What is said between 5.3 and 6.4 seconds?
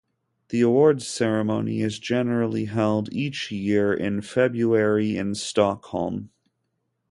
Stockholm.